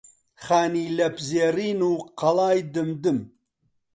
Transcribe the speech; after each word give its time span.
خانی 0.43 0.85
لەپزێڕین 0.97 1.79
و 1.89 1.91
قەڵای 2.19 2.59
دمدم 2.73 3.19